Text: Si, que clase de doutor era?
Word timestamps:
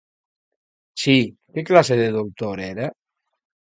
Si, 1.01 1.17
que 1.53 1.67
clase 1.69 1.95
de 2.01 2.09
doutor 2.17 2.57
era? 2.73 2.87